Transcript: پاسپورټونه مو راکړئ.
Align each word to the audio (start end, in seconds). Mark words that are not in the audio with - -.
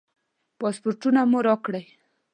پاسپورټونه 0.59 1.21
مو 1.31 1.39
راکړئ. 1.47 1.85